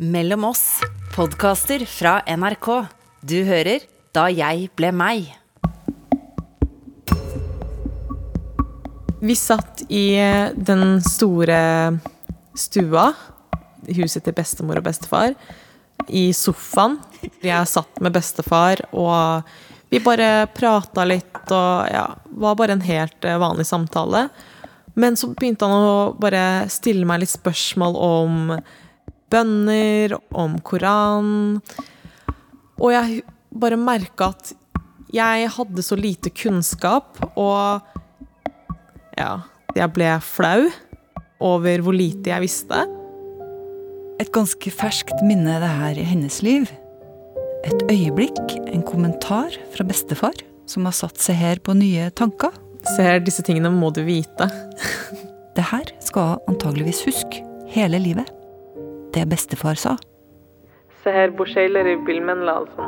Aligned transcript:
Mellom 0.00 0.44
oss, 0.44 0.80
podkaster 1.12 1.82
fra 1.84 2.22
NRK. 2.24 2.86
Du 3.20 3.42
hører 3.44 3.82
Da 4.16 4.30
jeg 4.32 4.70
ble 4.72 4.88
meg. 4.96 5.26
Vi 9.20 9.36
satt 9.36 9.84
i 9.92 10.16
den 10.56 11.02
store 11.04 11.60
stua, 12.56 13.10
huset 13.92 14.24
til 14.24 14.38
bestemor 14.40 14.80
og 14.80 14.88
bestefar, 14.88 15.36
i 16.08 16.30
sofaen. 16.32 16.96
Jeg 17.44 17.68
satt 17.68 18.00
med 18.00 18.16
bestefar, 18.16 18.80
og 18.96 19.44
vi 19.92 20.00
bare 20.00 20.48
prata 20.56 21.04
litt, 21.04 21.44
og 21.52 21.92
ja, 21.92 22.08
var 22.40 22.56
bare 22.56 22.80
en 22.80 22.88
helt 22.88 23.20
eh, 23.28 23.36
vanlig 23.44 23.68
samtale. 23.68 24.30
Men 24.96 25.20
så 25.20 25.34
begynte 25.36 25.68
han 25.68 25.92
å 25.92 26.12
bare 26.16 26.70
stille 26.72 27.04
meg 27.04 27.20
litt 27.20 27.36
spørsmål 27.36 28.00
om 28.00 28.46
bønner, 29.30 30.16
om 30.34 30.58
Koran. 30.66 31.60
Og 32.80 32.92
jeg 32.94 33.22
bare 33.50 33.78
merka 33.80 34.30
at 34.34 34.52
jeg 35.10 35.50
hadde 35.56 35.82
så 35.82 35.98
lite 35.98 36.30
kunnskap, 36.30 37.18
og 37.34 37.82
ja, 39.18 39.32
jeg 39.74 39.90
ble 39.94 40.12
flau 40.22 40.68
over 41.40 41.82
hvor 41.82 41.96
lite 41.96 42.30
jeg 42.30 42.44
visste. 42.44 42.84
Et 44.20 44.30
ganske 44.34 44.72
ferskt 44.74 45.24
minne 45.26 45.58
det 45.62 45.72
her 45.80 45.98
i 45.98 46.06
hennes 46.06 46.40
liv. 46.44 46.68
Et 47.66 47.84
øyeblikk, 47.90 48.56
en 48.70 48.84
kommentar 48.86 49.56
fra 49.74 49.86
bestefar, 49.88 50.36
som 50.70 50.86
har 50.86 50.96
satt 50.96 51.20
seg 51.20 51.40
her 51.40 51.62
på 51.64 51.74
nye 51.76 52.10
tanker. 52.16 52.54
Ser 52.94 53.20
disse 53.24 53.44
tingene 53.44 53.72
må 53.74 53.90
du 53.92 54.04
vite. 54.06 54.48
Det 55.56 55.66
her 55.72 55.90
skal 56.04 56.36
hun 56.36 56.54
antageligvis 56.54 57.02
huske 57.08 57.42
hele 57.74 57.98
livet. 58.00 58.39
Det 59.12 59.26
bestefar 59.26 59.74
sa. 59.74 59.96
Seher 61.04 61.30
Boshaileri 61.30 61.96
bilmen 62.06 62.46
lazım. 62.46 62.84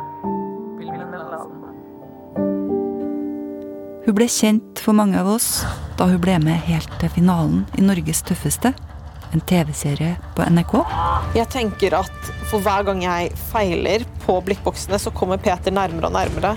Hun 4.05 4.15
ble 4.15 4.27
kjent 4.27 4.79
for 4.83 4.95
mange 4.95 5.15
av 5.19 5.29
oss 5.31 5.63
da 5.97 6.05
hun 6.09 6.19
ble 6.21 6.35
med 6.43 6.59
helt 6.67 6.91
til 6.99 7.11
finalen 7.15 7.61
i 7.79 7.83
Norges 7.85 8.19
tøffeste, 8.27 8.73
en 9.33 9.43
TV-serie 9.49 10.17
på 10.35 10.43
NRK. 10.43 10.73
Jeg 11.37 11.47
tenker 11.53 11.95
at 12.01 12.31
for 12.51 12.59
hver 12.65 12.83
gang 12.89 12.99
jeg 13.05 13.31
feiler 13.51 14.03
på 14.25 14.35
blikkboksene, 14.45 14.99
så 14.99 15.13
kommer 15.15 15.39
Peter 15.41 15.71
nærmere 15.71 16.11
og 16.11 16.15
nærmere. 16.17 16.55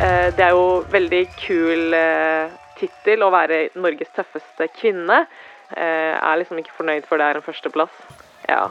Eh, 0.00 0.28
Det 0.36 0.44
er 0.48 0.56
jo 0.56 0.82
veldig 0.90 1.22
kul 1.46 1.94
eh, 1.94 2.48
tittel 2.80 3.22
å 3.22 3.30
være 3.34 3.68
Norges 3.76 4.08
tøffeste 4.16 4.70
kvinne. 4.80 5.26
Eh, 5.76 6.12
Jeg 6.16 6.20
er 6.32 6.38
liksom 6.42 6.58
ikke 6.58 6.76
fornøyd 6.76 7.06
for 7.08 7.16
det 7.20 7.26
er 7.30 7.38
en 7.40 7.42
førsteplass. 7.46 7.94
Ja. 8.48 8.68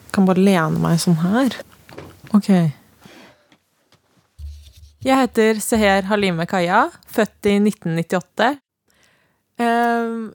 Jeg 0.00 0.12
Kan 0.14 0.26
bare 0.26 0.42
lene 0.42 0.80
meg 0.82 0.98
sånn 1.02 1.20
her. 1.22 1.54
Ok. 2.34 2.48
Jeg 5.00 5.16
heter 5.16 5.60
Seher 5.64 6.02
Halime 6.10 6.44
Kaya, 6.50 6.88
født 7.08 7.46
i 7.48 7.56
1998. 7.62 8.50
Eh, 9.60 10.30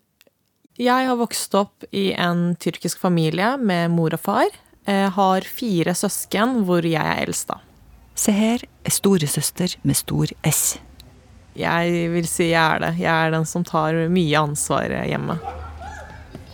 Jeg 0.78 1.08
har 1.08 1.16
vokst 1.16 1.54
opp 1.56 1.86
i 1.96 2.10
en 2.20 2.56
tyrkisk 2.60 3.00
familie 3.00 3.54
med 3.58 3.92
mor 3.92 4.14
og 4.14 4.20
far. 4.20 4.50
Jeg 4.86 5.10
har 5.16 5.42
fire 5.48 5.94
søsken, 5.96 6.64
hvor 6.68 6.84
jeg 6.86 7.00
er 7.02 7.24
eldst, 7.26 7.48
da. 7.48 7.62
Seher 8.16 8.60
er 8.86 8.92
storesøster 8.92 9.78
med 9.84 9.96
stor 9.96 10.28
S. 10.44 10.78
Jeg 11.56 12.10
vil 12.12 12.26
si 12.28 12.50
jeg 12.52 12.60
er 12.60 12.82
det. 12.84 12.92
Jeg 13.00 13.12
er 13.14 13.32
den 13.36 13.46
som 13.48 13.64
tar 13.68 13.96
mye 14.12 14.42
ansvar 14.42 14.92
hjemme. 15.08 15.38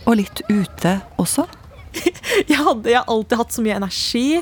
Og 0.06 0.16
litt 0.18 0.42
ute 0.50 0.96
også. 1.22 1.46
Jeg, 2.48 2.56
hadde, 2.56 2.88
jeg 2.88 2.96
har 2.96 3.10
alltid 3.12 3.36
hatt 3.36 3.52
så 3.52 3.62
mye 3.62 3.74
energi, 3.76 4.38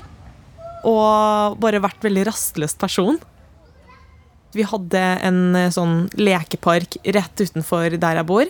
og 0.86 1.56
bare 1.60 1.80
vært 1.82 2.04
veldig 2.06 2.22
rastløs 2.28 2.76
person. 2.78 3.18
Vi 4.54 4.62
hadde 4.66 5.00
en 5.26 5.40
eh, 5.58 5.72
sånn 5.74 6.04
lekepark 6.14 6.96
rett 7.16 7.42
utenfor 7.42 7.96
der 7.98 8.20
jeg 8.20 8.28
bor. 8.30 8.46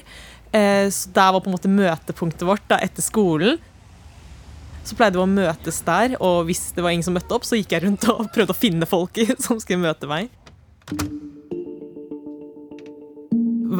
Eh, 0.53 0.87
Så 0.93 1.11
der 1.17 1.33
var 1.33 1.41
på 1.41 1.49
en 1.51 1.57
måte 1.57 1.73
møtepunktet 1.73 2.45
vårt 2.49 2.67
da, 2.69 2.77
etter 2.85 3.05
skolen. 3.05 3.57
Så 4.85 4.97
pleide 5.01 5.17
vi 5.17 5.25
å 5.25 5.29
møtes 5.33 5.81
der, 5.89 6.19
og 6.21 6.45
hvis 6.49 6.71
det 6.77 6.85
var 6.85 6.93
ingen 6.93 7.09
som 7.09 7.17
møtte 7.17 7.37
opp, 7.37 7.49
så 7.49 7.57
gikk 7.57 7.73
jeg 7.79 7.87
rundt 7.89 8.05
og 8.13 8.29
prøvde 8.37 8.53
å 8.57 8.61
finne 8.61 8.89
folk 8.89 9.17
som 9.45 9.61
skulle 9.65 9.81
møte 9.89 10.09
meg. 10.11 10.29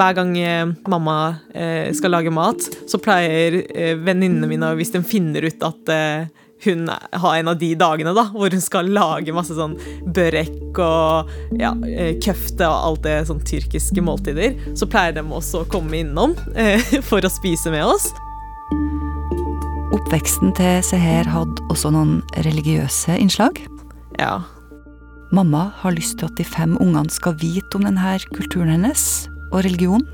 Hver 0.01 0.15
gang 0.17 0.31
eh, 0.41 0.67
mamma 0.89 1.37
eh, 1.53 1.91
skal 1.93 2.15
lage 2.15 2.31
mat, 2.33 2.65
så 2.89 2.97
pleier 3.03 3.59
eh, 3.69 3.99
venninnene 4.01 4.49
mine, 4.49 4.71
hvis 4.79 4.95
de 4.95 5.03
finner 5.05 5.45
ut 5.45 5.67
at 5.67 5.91
hun 6.65 6.89
har 6.93 7.35
en 7.37 7.51
av 7.53 7.59
de 7.61 7.69
dagene 7.77 8.15
da, 8.17 8.27
hvor 8.33 8.53
hun 8.53 8.63
skal 8.65 8.89
lage 8.93 9.33
masse 9.37 9.53
sånn 9.57 9.75
børek 10.17 10.77
og 10.81 11.29
ja, 11.61 11.73
køfte 12.21 12.69
og 12.69 12.87
alt 12.89 13.03
det 13.05 13.15
sånn 13.29 13.41
tyrkiske 13.49 14.05
måltider, 14.05 14.57
så 14.77 14.89
pleier 14.89 15.17
de 15.17 15.25
også 15.25 15.63
å 15.63 15.69
komme 15.73 16.03
innom 16.03 16.37
for 17.09 17.25
å 17.25 17.33
spise 17.33 17.73
med 17.73 17.85
oss. 17.89 18.11
Oppveksten 19.97 20.53
til 20.57 20.81
Seher 20.85 21.29
hadde 21.29 21.69
også 21.73 21.93
noen 21.97 22.21
religiøse 22.45 23.17
innslag. 23.21 23.61
Ja, 24.21 24.39
Mamma 25.33 25.69
har 25.81 25.95
lyst 25.95 26.19
til 26.19 26.27
at 26.27 26.41
de 26.41 26.45
fem 26.45 26.73
ungene 26.81 27.13
skal 27.13 27.37
vite 27.41 27.79
om 27.79 27.85
denne 27.87 28.17
kulturen 28.33 28.73
hennes 28.75 29.05
og 29.51 29.63
religion. 29.67 30.05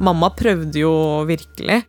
Mamma 0.00 0.28
prøvde 0.36 0.82
jo 0.82 0.92
virkelig. 1.28 1.82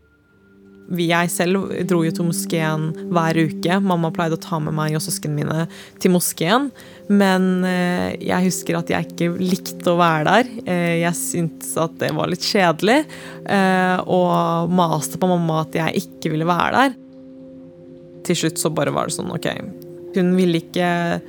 Vi- 0.89 1.09
Jeg 1.09 1.29
selv 1.29 1.67
dro 1.85 2.01
jo 2.05 2.11
til 2.15 2.23
moskeen 2.25 2.93
hver 3.11 3.35
uke. 3.35 3.81
Mamma 3.83 4.09
pleide 4.09 4.37
å 4.37 4.41
ta 4.41 4.57
med 4.59 4.73
meg 4.73 4.95
og 4.95 5.01
søsknene 5.03 5.35
mine 5.35 5.67
til 5.99 6.11
moskeen. 6.11 6.71
Men 7.09 7.63
eh, 7.65 8.15
jeg 8.23 8.45
husker 8.47 8.77
at 8.79 8.87
jeg 8.87 9.05
ikke 9.09 9.37
likte 9.37 9.91
å 9.91 9.97
være 9.99 10.23
der. 10.23 10.45
Eh, 10.65 11.01
jeg 11.01 11.13
syntes 11.13 11.75
at 11.77 11.97
det 11.99 12.13
var 12.15 12.27
litt 12.31 12.39
kjedelig. 12.39 13.05
eh, 13.45 13.97
og 14.07 14.69
maste 14.71 15.17
på 15.19 15.27
mamma 15.27 15.61
at 15.65 15.73
jeg 15.73 16.07
ikke 16.07 16.31
ville 16.31 16.45
være 16.47 16.71
der. 16.71 16.95
Til 18.23 18.35
slutt 18.35 18.57
så 18.57 18.73
bare 18.73 18.91
var 18.95 19.07
det 19.07 19.15
sånn, 19.17 19.29
ok. 19.35 19.47
Hun 20.15 20.35
ville 20.35 20.61
ikke 20.63 21.21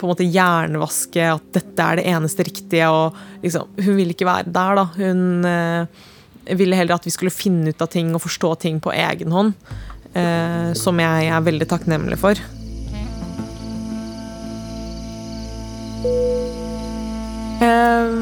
på 0.00 0.06
en 0.06 0.14
måte 0.14 0.26
hjernevaske 0.26 1.26
at 1.34 1.50
dette 1.54 1.84
er 1.84 2.00
det 2.00 2.06
eneste 2.08 2.46
riktige. 2.48 2.88
Og 2.88 3.44
liksom, 3.44 3.68
hun 3.76 3.98
ville 3.98 4.16
ikke 4.16 4.28
være 4.28 4.48
der, 4.48 4.80
da. 4.80 4.86
Hun 4.96 5.46
eh, 5.48 6.08
ville 6.56 6.78
heller 6.78 6.96
at 6.96 7.06
vi 7.06 7.12
skulle 7.14 7.34
finne 7.34 7.74
ut 7.74 7.84
av 7.84 7.90
ting 7.92 8.14
og 8.16 8.24
forstå 8.24 8.54
ting 8.64 8.80
på 8.82 8.94
egen 8.96 9.36
hånd. 9.36 9.54
Eh, 10.14 10.72
som 10.74 10.98
jeg 10.98 11.28
er 11.30 11.44
veldig 11.46 11.68
takknemlig 11.70 12.18
for. 12.18 12.40
Eh, 17.60 18.16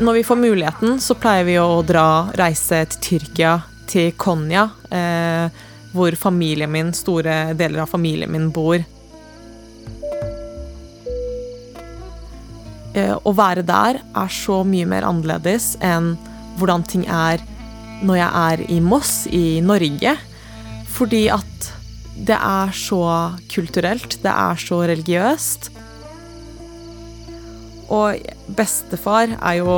når 0.00 0.18
vi 0.18 0.24
får 0.26 0.36
muligheten, 0.36 0.98
så 1.00 1.14
pleier 1.14 1.46
vi 1.46 1.56
å 1.60 1.82
dra 1.86 2.08
reise 2.36 2.82
til 2.90 3.20
Tyrkia, 3.20 3.54
til 3.86 4.10
Konya, 4.18 4.66
eh, 4.90 5.62
hvor 5.94 6.12
min, 6.30 6.92
store 6.92 7.54
deler 7.54 7.80
av 7.82 7.86
familien 7.86 8.32
min 8.32 8.50
bor. 8.50 8.82
Å 13.14 13.32
være 13.36 13.64
der 13.66 14.00
er 14.02 14.32
så 14.32 14.62
mye 14.66 14.88
mer 14.88 15.06
annerledes 15.06 15.74
enn 15.84 16.14
hvordan 16.56 16.84
ting 16.88 17.04
er 17.08 17.42
når 18.06 18.20
jeg 18.20 18.30
er 18.42 18.62
i 18.72 18.80
Moss 18.84 19.12
i 19.32 19.60
Norge. 19.64 20.16
Fordi 20.96 21.26
at 21.32 21.70
det 22.16 22.36
er 22.36 22.72
så 22.72 23.02
kulturelt, 23.52 24.18
det 24.22 24.32
er 24.32 24.60
så 24.60 24.80
religiøst. 24.88 25.70
Og 27.92 28.22
bestefar 28.56 29.36
er 29.36 29.58
jo 29.60 29.74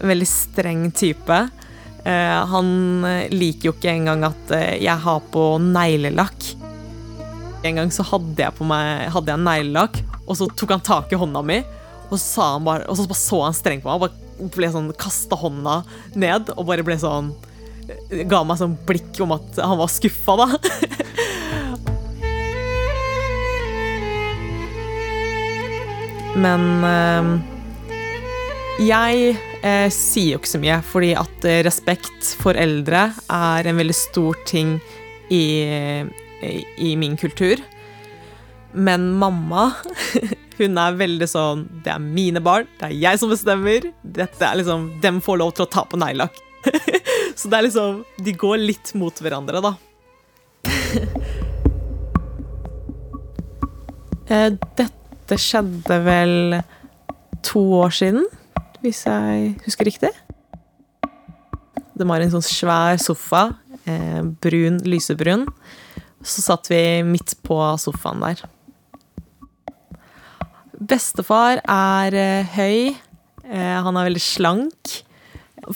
en 0.00 0.08
veldig 0.10 0.28
streng 0.28 0.86
type. 0.96 1.38
Eh, 2.02 2.38
han 2.54 2.72
liker 3.30 3.68
jo 3.68 3.74
ikke 3.76 3.92
engang 3.92 4.24
at 4.26 4.54
eh, 4.56 4.80
jeg 4.82 4.98
har 5.04 5.20
på 5.34 5.44
neglelakk. 5.62 6.48
En 7.62 7.78
gang 7.78 7.92
så 7.94 8.06
hadde 8.08 8.42
jeg 8.42 8.56
på 8.58 8.66
meg 8.66 9.12
neglelakk, 9.38 10.00
og 10.26 10.34
så 10.38 10.48
tok 10.50 10.74
han 10.74 10.82
tak 10.82 11.12
i 11.12 11.20
hånda 11.20 11.44
mi. 11.46 11.60
Og 12.12 12.18
så, 12.20 12.26
sa 12.26 12.46
han 12.54 12.66
bare, 12.66 12.84
og 12.92 12.98
så 12.98 13.06
så 13.16 13.38
han 13.46 13.56
strengt 13.56 13.84
på 13.84 13.88
meg 13.88 13.96
og 13.96 14.04
bare 14.04 14.52
ble 14.52 14.68
sånn, 14.74 14.90
kasta 15.00 15.38
hånda 15.38 15.78
ned 16.18 16.50
og 16.58 16.66
bare 16.68 16.84
ble 16.84 16.98
sånn 17.00 17.32
Ga 18.28 18.42
meg 18.46 18.58
sånn 18.60 18.76
blikk 18.86 19.18
om 19.24 19.32
at 19.34 19.56
han 19.58 19.78
var 19.80 19.90
skuffa, 19.90 20.36
da. 20.38 20.46
Men 26.42 26.62
eh, 26.86 27.22
jeg 28.86 29.34
eh, 29.60 29.88
sier 29.92 30.30
jo 30.32 30.38
ikke 30.40 30.52
så 30.54 30.60
mye, 30.62 30.78
fordi 30.88 31.10
at 31.18 31.44
eh, 31.48 31.60
respekt 31.66 32.30
for 32.40 32.56
eldre 32.56 33.10
er 33.26 33.68
en 33.68 33.78
veldig 33.82 33.98
stor 33.98 34.38
ting 34.48 34.78
i, 35.28 35.44
i, 36.40 36.54
i 36.86 36.94
min 36.96 37.18
kultur. 37.20 37.60
Men 38.72 39.10
mamma, 39.20 39.72
hun 40.62 40.78
er 40.80 40.96
veldig 40.98 41.28
sånn 41.30 41.66
Det 41.84 41.92
er 41.92 42.02
mine 42.02 42.40
barn, 42.44 42.68
det 42.80 42.88
er 42.88 42.96
jeg 43.04 43.20
som 43.20 43.30
bestemmer. 43.32 43.90
Dette 44.02 44.46
er 44.46 44.58
liksom, 44.60 44.88
Dem 45.02 45.20
får 45.24 45.40
lov 45.42 45.54
til 45.56 45.66
å 45.66 45.70
ta 45.72 45.84
på 45.88 46.00
neglelakk. 46.00 46.40
Så 47.38 47.50
det 47.50 47.58
er 47.58 47.66
liksom 47.66 48.02
De 48.22 48.34
går 48.38 48.60
litt 48.62 48.94
mot 48.98 49.22
hverandre, 49.24 49.62
da. 49.64 49.74
Eh, 54.32 54.48
Dette 54.78 55.36
skjedde 55.36 55.96
vel 56.06 56.54
to 57.44 57.60
år 57.82 57.92
siden, 57.92 58.22
hvis 58.80 59.02
jeg 59.04 59.50
husker 59.66 59.88
riktig. 59.90 60.12
Det 61.92 62.06
var 62.08 62.22
en 62.22 62.32
sånn 62.32 62.46
svær 62.46 63.00
sofa, 63.02 63.42
eh, 63.84 64.22
brun, 64.22 64.78
lysebrun. 64.88 65.44
Så 66.22 66.40
satt 66.46 66.70
vi 66.70 67.02
midt 67.04 67.34
på 67.44 67.58
sofaen 67.82 68.22
der. 68.22 68.40
Bestefar 70.88 71.60
er 71.68 72.16
eh, 72.16 72.52
høy. 72.56 72.92
Eh, 73.46 73.78
han 73.84 73.96
er 73.96 74.08
veldig 74.08 74.22
slank. 74.22 74.98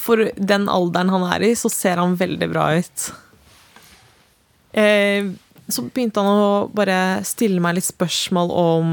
For 0.00 0.28
den 0.34 0.66
alderen 0.72 1.12
han 1.12 1.26
er 1.30 1.44
i, 1.46 1.52
så 1.58 1.70
ser 1.70 2.00
han 2.02 2.16
veldig 2.18 2.48
bra 2.50 2.68
ut. 2.74 3.06
Eh, 4.76 5.28
så 5.70 5.84
begynte 5.86 6.22
han 6.22 6.42
å 6.42 6.66
bare 6.74 7.22
stille 7.26 7.62
meg 7.62 7.78
litt 7.78 7.90
spørsmål 7.92 8.54
om 8.54 8.92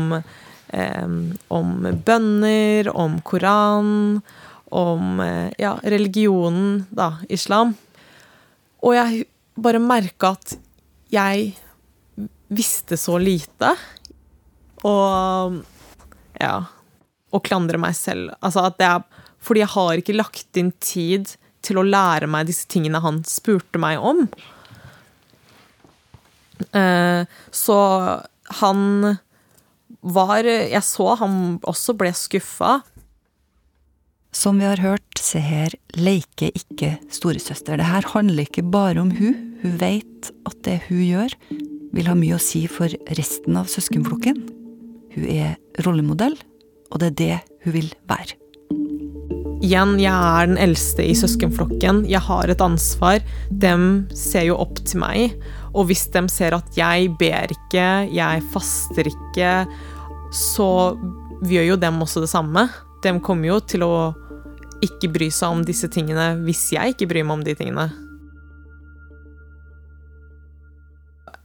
Om 0.74 1.74
bønner, 2.02 2.88
om 2.98 3.20
Koran, 3.22 4.24
om 4.74 5.20
ja, 5.62 5.76
religionen, 5.86 6.88
da, 6.90 7.20
islam. 7.30 7.76
Og 8.82 8.96
jeg 8.98 9.28
bare 9.54 9.78
merka 9.78 10.32
at 10.34 10.56
jeg 11.14 11.52
visste 12.50 12.98
så 12.98 13.20
lite. 13.22 13.70
Og 14.82 15.62
ja 16.44 16.56
Å 17.34 17.40
klandre 17.42 17.80
meg 17.82 17.96
selv. 17.98 18.36
Altså 18.46 18.68
at 18.68 18.78
det 18.78 18.86
er 18.86 19.24
fordi 19.44 19.64
jeg 19.64 19.74
har 19.74 20.00
ikke 20.00 20.16
lagt 20.16 20.60
inn 20.60 20.72
tid 20.84 21.34
til 21.64 21.80
å 21.80 21.88
lære 21.88 22.30
meg 22.32 22.48
disse 22.48 22.68
tingene 22.70 23.02
han 23.04 23.22
spurte 23.28 23.80
meg 23.82 24.00
om. 24.04 24.26
Eh, 26.72 27.26
så 27.52 27.78
han 28.62 28.82
var 30.04 30.44
Jeg 30.44 30.84
så 30.84 31.14
han 31.20 31.60
også 31.64 31.96
ble 31.96 32.12
skuffa. 32.16 32.82
Som 34.34 34.58
vi 34.60 34.66
har 34.66 34.82
hørt, 34.82 35.20
Seher 35.22 35.76
leker 35.96 36.52
ikke 36.58 36.98
storesøster. 37.14 37.78
Det 37.78 37.88
her 37.88 38.08
handler 38.16 38.48
ikke 38.48 38.66
bare 38.66 39.00
om 39.00 39.14
hun. 39.16 39.38
Hun 39.62 39.78
vet 39.80 40.32
at 40.50 40.58
det 40.66 40.82
hun 40.90 41.04
gjør, 41.06 41.38
vil 41.94 42.10
ha 42.10 42.18
mye 42.18 42.40
å 42.40 42.42
si 42.42 42.66
for 42.68 42.92
resten 43.16 43.60
av 43.60 43.70
søskenflokken. 43.72 44.42
Hun 45.14 45.28
er 45.30 45.58
rollemodell, 45.86 46.38
og 46.92 47.02
det 47.02 47.12
er 47.12 47.20
det 47.20 47.36
hun 47.66 47.76
vil 47.78 47.92
være. 48.10 48.40
Igjen, 49.64 49.94
jeg 50.02 50.12
er 50.12 50.50
den 50.50 50.58
eldste 50.60 51.06
i 51.08 51.14
søskenflokken. 51.16 52.02
Jeg 52.12 52.20
har 52.26 52.52
et 52.52 52.62
ansvar. 52.62 53.24
De 53.48 53.76
ser 54.18 54.50
jo 54.50 54.58
opp 54.60 54.82
til 54.84 55.00
meg. 55.00 55.38
Og 55.72 55.88
hvis 55.88 56.04
de 56.12 56.26
ser 56.28 56.58
at 56.58 56.76
jeg 56.76 57.14
ber 57.20 57.54
ikke, 57.56 57.86
jeg 58.12 58.44
faster 58.52 59.08
ikke, 59.08 59.54
så 60.36 60.68
gjør 61.48 61.70
jo 61.70 61.80
dem 61.80 62.04
også 62.04 62.26
det 62.26 62.34
samme. 62.34 62.68
De 63.06 63.16
kommer 63.24 63.54
jo 63.54 63.62
til 63.64 63.88
å 63.88 63.96
ikke 64.84 65.14
bry 65.16 65.32
seg 65.32 65.56
om 65.56 65.64
disse 65.64 65.88
tingene 65.88 66.34
hvis 66.44 66.66
jeg 66.76 66.98
ikke 66.98 67.08
bryr 67.14 67.24
meg 67.24 67.40
om 67.40 67.48
de 67.48 67.56
tingene. 67.56 67.88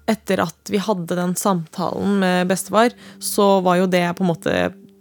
Etter 0.08 0.40
at 0.46 0.72
vi 0.72 0.80
hadde 0.80 1.16
den 1.18 1.34
samtalen 1.36 2.18
med 2.22 2.48
bestefar, 2.48 2.94
så 3.20 3.58
var 3.64 3.82
jo 3.82 3.90
det 3.92 4.06
på 4.16 4.24
en 4.24 4.30
måte 4.30 4.54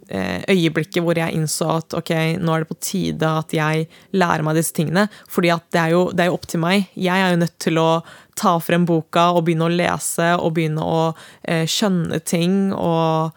eh, 0.08 0.42
øyeblikket 0.48 1.04
hvor 1.04 1.18
jeg 1.18 1.36
innså 1.36 1.68
at 1.78 1.96
ok, 1.98 2.12
nå 2.40 2.54
er 2.54 2.64
det 2.64 2.70
på 2.70 2.78
tide 2.82 3.30
at 3.40 3.54
jeg 3.54 3.86
lærer 4.16 4.44
meg 4.46 4.58
disse 4.58 4.74
tingene. 4.76 5.08
fordi 5.28 5.52
at 5.54 5.64
det 5.72 5.80
er, 5.80 5.94
jo, 5.96 6.02
det 6.12 6.24
er 6.24 6.30
jo 6.30 6.38
opp 6.38 6.48
til 6.48 6.62
meg. 6.64 6.88
Jeg 6.94 7.20
er 7.20 7.32
jo 7.32 7.42
nødt 7.44 7.58
til 7.58 7.80
å 7.80 7.90
ta 8.38 8.58
frem 8.62 8.86
boka 8.88 9.30
og 9.34 9.44
begynne 9.46 9.68
å 9.68 9.74
lese 9.74 10.34
og 10.38 10.54
begynne 10.56 10.84
å 10.84 11.00
eh, 11.42 11.66
skjønne 11.68 12.20
ting 12.20 12.72
og 12.74 13.32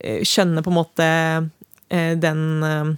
eh, 0.00 0.22
skjønne 0.24 0.64
på 0.64 0.72
en 0.72 0.80
måte 0.80 1.10
eh, 1.90 2.14
den 2.18 2.46
eh, 2.62 2.94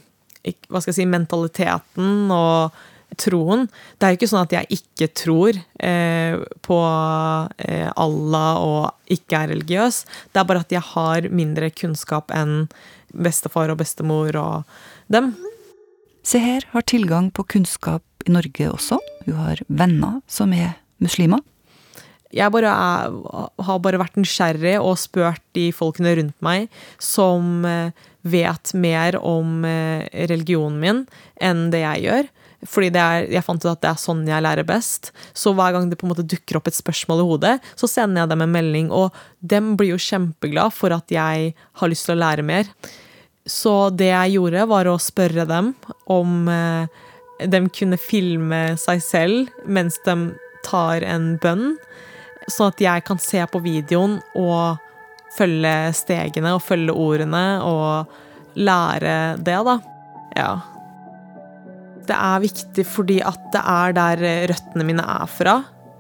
Hva 0.71 0.81
skal 0.81 0.95
jeg 0.95 1.01
si 1.03 1.05
mentaliteten 1.11 2.31
og 2.33 2.77
troen. 3.21 3.67
Det 3.99 4.07
er 4.07 4.15
jo 4.15 4.19
ikke 4.21 4.31
sånn 4.31 4.47
at 4.47 4.55
jeg 4.55 4.79
ikke 4.79 5.09
tror 5.19 5.59
eh, 5.59 6.39
på 6.65 6.79
eh, 7.65 7.91
Allah 7.95 8.63
og 8.63 9.13
ikke 9.15 9.43
er 9.43 9.53
religiøs. 9.55 10.03
Det 10.33 10.43
er 10.43 10.49
bare 10.49 10.65
at 10.65 10.75
jeg 10.75 10.85
har 10.93 11.29
mindre 11.33 11.71
kunnskap 11.75 12.33
enn 12.35 12.67
bestefar 13.15 13.73
og 13.73 13.81
bestemor 13.83 14.37
og 14.39 14.81
dem. 15.13 15.33
Seher 16.27 16.67
har 16.75 16.85
tilgang 16.85 17.31
på 17.33 17.47
kunnskap 17.57 18.05
i 18.27 18.35
Norge 18.35 18.69
også. 18.69 18.99
Hun 19.25 19.39
har 19.41 19.63
venner 19.69 20.21
som 20.29 20.53
er 20.53 20.77
muslimer. 21.03 21.41
Jeg 22.35 22.53
bare 22.53 22.69
er, 22.69 23.15
har 23.65 23.79
bare 23.81 24.01
vært 24.03 24.19
nysgjerrig 24.21 24.77
og 24.83 24.99
spurt 25.01 25.41
de 25.57 25.71
folkene 25.73 26.13
rundt 26.19 26.37
meg 26.45 26.67
som 27.01 27.65
eh, 27.65 27.95
vet 28.29 28.75
mer 28.77 29.17
om 29.25 29.65
eh, 29.65 30.05
religionen 30.29 30.77
min 30.83 31.01
enn 31.41 31.69
det 31.73 31.81
jeg 31.87 32.05
gjør. 32.05 32.29
Fordi 32.67 32.91
er, 32.91 33.29
jeg 33.31 33.45
fant 33.47 33.63
ut 33.63 33.71
at 33.71 33.83
det 33.85 33.91
er 33.93 34.01
sånn 34.03 34.25
jeg 34.27 34.43
lærer 34.43 34.67
best. 34.67 35.13
Så 35.37 35.53
hver 35.55 35.75
gang 35.75 35.91
det 35.91 35.99
på 36.01 36.09
en 36.09 36.13
måte 36.13 36.27
dukker 36.27 36.59
opp 36.59 36.71
et 36.71 36.79
spørsmål 36.79 37.23
i 37.23 37.27
hodet, 37.29 37.53
så 37.79 37.91
sender 37.91 38.25
jeg 38.25 38.33
dem 38.33 38.43
en 38.43 38.55
melding, 38.57 38.89
og 38.91 39.15
dem 39.39 39.77
blir 39.79 39.93
jo 39.93 40.01
kjempeglad 40.03 40.75
for 40.75 40.95
at 40.97 41.13
jeg 41.15 41.53
har 41.55 41.93
lyst 41.93 42.09
til 42.09 42.17
å 42.17 42.23
lære 42.25 42.47
mer. 42.47 42.71
Så 43.49 43.91
det 43.95 44.11
jeg 44.11 44.37
gjorde, 44.37 44.67
var 44.69 44.91
å 44.91 44.99
spørre 45.01 45.47
dem 45.49 45.73
om 46.11 46.51
eh, 46.53 47.07
de 47.47 47.63
kunne 47.73 47.99
filme 48.01 48.63
seg 48.81 49.03
selv 49.05 49.53
mens 49.65 50.01
de 50.05 50.17
tar 50.67 51.07
en 51.07 51.37
bønn, 51.41 51.77
sånn 52.51 52.73
at 52.73 52.83
jeg 52.83 53.05
kan 53.07 53.21
se 53.23 53.45
på 53.49 53.61
videoen 53.63 54.19
og 54.37 54.83
følge 55.37 55.93
stegene 55.95 56.57
og 56.57 56.65
følge 56.65 56.97
ordene 56.97 57.45
og 57.63 58.59
lære 58.59 59.39
det, 59.45 59.61
da. 59.69 59.79
Ja. 60.37 60.51
Det 62.09 62.17
er 62.17 62.45
viktig 62.45 62.85
fordi 62.89 63.19
at 63.27 63.51
det 63.53 63.63
er 63.63 63.97
der 63.97 64.25
røttene 64.53 64.87
mine 64.89 65.05
er 65.05 65.29
fra, 65.31 65.59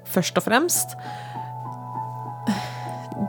først 0.08 0.40
og 0.40 0.46
fremst. 0.46 0.96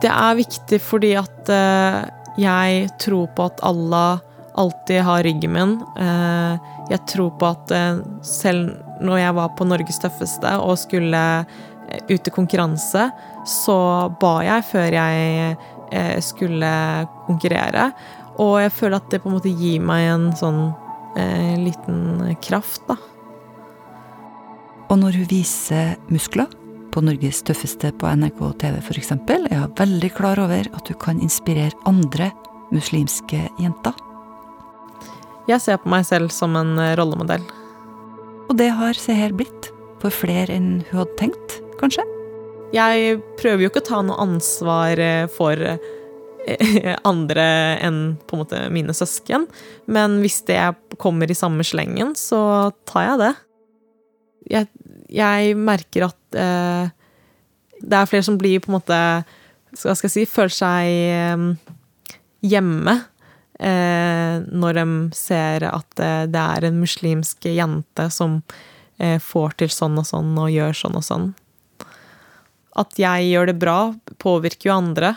Det 0.00 0.10
er 0.10 0.38
viktig 0.38 0.78
fordi 0.80 1.14
at 1.18 1.50
eh, 1.52 2.02
jeg 2.40 2.88
tror 3.02 3.26
på 3.36 3.48
at 3.50 3.60
Allah 3.66 4.20
alltid 4.60 5.02
har 5.04 5.24
ryggen 5.26 5.52
min. 5.52 5.74
Eh, 5.98 6.70
jeg 6.90 7.02
tror 7.10 7.34
på 7.38 7.50
at 7.50 7.74
eh, 7.74 8.00
selv 8.26 8.72
når 9.04 9.22
jeg 9.22 9.36
var 9.40 9.52
på 9.58 9.66
Norges 9.68 10.00
tøffeste 10.02 10.54
og 10.62 10.78
skulle 10.80 11.24
eh, 11.40 12.00
ut 12.10 12.30
i 12.30 12.34
konkurranse, 12.34 13.10
så 13.48 13.78
ba 14.20 14.34
jeg 14.46 14.66
før 14.70 14.96
jeg 14.96 15.56
eh, 15.92 16.18
skulle 16.24 16.72
konkurrere. 17.26 17.90
Og 18.40 18.60
jeg 18.62 18.72
føler 18.72 19.00
at 19.00 19.10
det 19.12 19.20
på 19.22 19.30
en 19.30 19.36
måte 19.36 19.52
gir 19.52 19.82
meg 19.84 20.06
en 20.14 20.30
sånn 20.38 20.70
eh, 21.16 21.56
liten 21.60 22.36
kraft, 22.44 22.82
da. 22.88 22.96
Og 24.90 24.98
når 24.98 25.20
hun 25.20 25.28
viser 25.30 25.94
muskler 26.10 26.50
på 26.90 27.02
Norges 27.06 27.44
tøffeste 27.46 27.92
på 27.94 28.10
NRK 28.10 28.40
TV 28.58 28.78
f.eks., 28.82 29.12
er 29.14 29.60
hun 29.62 29.74
veldig 29.78 30.10
klar 30.16 30.40
over 30.42 30.66
at 30.74 30.90
hun 30.90 30.98
kan 31.02 31.22
inspirere 31.22 31.76
andre 31.86 32.32
muslimske 32.74 33.46
jenter. 33.62 33.94
Jeg 35.50 35.62
ser 35.62 35.80
på 35.82 35.90
meg 35.90 36.06
selv 36.06 36.30
som 36.34 36.56
en 36.58 36.76
eh, 36.78 36.94
rollemodell. 36.98 37.44
Og 38.50 38.56
det 38.58 38.70
har 38.74 38.98
Seher 38.98 39.34
blitt. 39.34 39.70
For 40.00 40.14
flere 40.14 40.54
enn 40.56 40.80
hun 40.88 41.02
hadde 41.02 41.16
tenkt, 41.20 41.58
kanskje. 41.80 42.06
Jeg 42.72 43.18
prøver 43.40 43.66
jo 43.66 43.70
ikke 43.70 43.82
å 43.82 43.88
ta 43.90 43.98
noe 44.06 44.22
ansvar 44.22 45.00
eh, 45.02 45.26
for 45.34 45.58
eh, 45.58 45.82
andre 47.10 47.46
enn 47.84 48.00
på 48.26 48.36
en 48.36 48.42
måte 48.42 48.62
mine 48.72 48.94
søsken, 48.96 49.46
men 49.90 50.18
hvis 50.24 50.40
det 50.48 50.60
kommer 51.00 51.30
i 51.30 51.36
samme 51.38 51.66
slengen, 51.66 52.14
så 52.18 52.72
tar 52.88 53.06
jeg 53.06 53.20
det. 53.20 53.34
Jeg, 54.50 54.70
jeg 55.12 55.58
merker 55.60 56.08
at 56.08 56.38
eh, 56.38 56.90
det 57.80 57.96
er 57.96 58.08
flere 58.08 58.26
som 58.26 58.38
blir 58.40 58.60
på 58.60 58.70
en 58.70 58.78
måte 58.78 58.96
Hva 59.78 59.92
skal 59.94 60.08
jeg 60.08 60.14
si 60.14 60.24
Føler 60.28 60.54
seg 60.56 60.88
eh, 60.88 61.44
hjemme 62.50 62.96
eh, 63.60 64.40
når 64.48 64.78
de 64.78 64.86
ser 65.16 65.66
at 65.68 66.02
eh, 66.02 66.24
det 66.30 66.42
er 66.56 66.66
en 66.68 66.80
muslimsk 66.80 67.50
jente 67.52 68.08
som 68.12 68.40
eh, 68.98 69.18
får 69.22 69.58
til 69.60 69.72
sånn 69.74 70.00
og 70.00 70.08
sånn 70.08 70.32
og 70.40 70.52
gjør 70.52 70.76
sånn 70.82 70.98
og 71.00 71.06
sånn. 71.06 71.28
At 72.80 72.96
jeg 73.00 73.30
gjør 73.32 73.50
det 73.50 73.58
bra, 73.60 73.78
påvirker 74.22 74.70
jo 74.70 74.76
andre. 74.76 75.14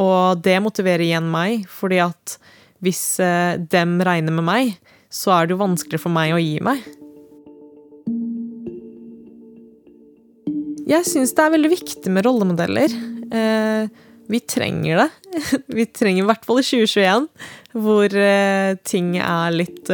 Og 0.00 0.40
det 0.44 0.56
motiverer 0.64 1.04
igjen 1.04 1.28
meg, 1.32 1.66
fordi 1.68 2.00
at 2.04 2.38
hvis 2.84 3.20
eh, 3.20 3.60
dem 3.60 3.98
regner 4.04 4.32
med 4.32 4.46
meg, 4.46 4.74
så 5.12 5.34
er 5.34 5.46
det 5.46 5.56
jo 5.56 5.64
vanskelig 5.64 6.00
for 6.00 6.12
meg 6.14 6.32
å 6.32 6.40
gi 6.40 6.56
meg. 6.64 6.84
Jeg 10.90 11.06
syns 11.06 11.34
det 11.36 11.44
er 11.44 11.52
veldig 11.54 11.70
viktig 11.70 12.12
med 12.12 12.24
rollemodeller. 12.26 12.94
Eh, 13.30 13.90
vi 14.30 14.40
trenger 14.46 15.02
det. 15.02 15.08
Vi 15.76 15.84
trenger 15.90 16.22
i 16.22 16.26
hvert 16.26 16.44
fall 16.46 16.60
i 16.60 16.64
2021, 16.66 17.26
hvor 17.82 18.14
eh, 18.18 18.72
ting 18.86 19.12
er 19.18 19.54
litt 19.54 19.90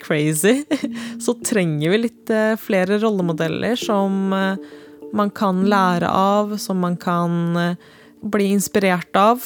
crazy. 0.00 0.62
Så 1.24 1.36
trenger 1.44 1.92
vi 1.94 2.00
litt 2.02 2.32
flere 2.60 2.98
rollemodeller 3.00 3.76
som 3.80 4.32
man 5.14 5.32
kan 5.36 5.62
lære 5.68 6.08
av, 6.08 6.56
som 6.60 6.80
man 6.84 6.98
kan 7.00 7.76
bli 8.24 8.50
inspirert 8.54 9.16
av. 9.16 9.44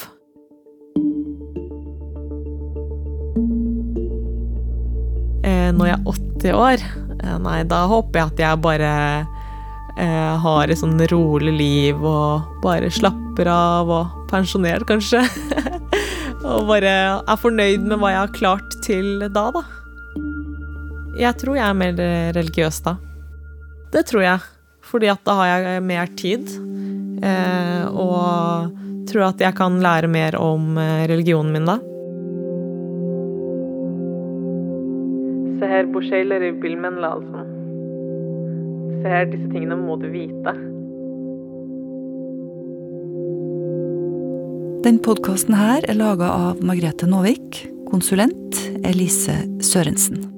Eh, 5.47 5.71
når 5.75 5.91
jeg 5.91 5.97
er 5.97 6.13
80 6.13 6.59
år, 6.59 6.85
eh, 7.19 7.39
nei, 7.43 7.63
da 7.69 7.85
håper 7.91 8.21
jeg 8.21 8.33
at 8.33 8.43
jeg 8.45 8.63
bare 8.65 8.93
eh, 9.99 10.35
har 10.45 10.71
et 10.71 10.81
sånn 10.81 10.99
rolig 11.13 11.55
liv 11.57 12.05
og 12.05 12.63
bare 12.65 12.91
slapper 12.93 13.51
av 13.53 13.91
og 13.91 14.29
pensjonert, 14.31 14.87
kanskje. 14.89 15.25
og 16.49 16.69
bare 16.71 16.95
er 17.19 17.43
fornøyd 17.43 17.87
med 17.87 17.99
hva 17.99 18.15
jeg 18.15 18.23
har 18.25 18.37
klart 18.37 18.79
til 18.87 19.27
da, 19.27 19.49
da. 19.55 19.65
Jeg 21.19 21.35
tror 21.41 21.59
jeg 21.59 21.67
er 21.67 21.75
mer 21.75 21.99
religiøs 22.37 22.79
da. 22.85 22.95
Det 23.91 24.05
tror 24.07 24.23
jeg. 24.23 24.58
Fordi 24.89 25.11
at 25.13 25.25
da 25.29 25.37
har 25.41 25.51
jeg 25.53 25.85
mer 25.85 26.07
tid. 26.17 26.49
Eh, 27.23 27.85
og 27.93 28.73
tror 29.09 29.31
at 29.31 29.43
jeg 29.43 29.57
kan 29.59 29.81
lære 29.83 30.09
mer 30.11 30.37
om 30.41 30.77
eh, 30.79 31.05
religionen 31.11 31.53
min 31.53 31.69
da. 31.69 31.79
Seher 35.59 35.87
bu 35.95 36.03
şeyleri 36.03 36.53
bilmen 36.63 37.01
lazım. 37.03 37.35
Seher 39.03 39.27
disse 39.33 39.49
tingene 39.53 39.77
må 39.77 39.97
du 39.97 40.09
vite. 40.13 40.55
Den 44.85 44.99
podkasten 45.03 45.55
her 45.59 45.83
er 45.91 45.99
laga 45.99 46.31
av 46.31 46.63
Margrethe 46.65 47.07
Nåvik, 47.11 47.67
konsulent 47.91 48.63
Elise 48.87 49.43
Sørensen. 49.61 50.38